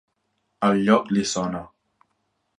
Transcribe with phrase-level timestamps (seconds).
[0.69, 1.63] El lloc li sona.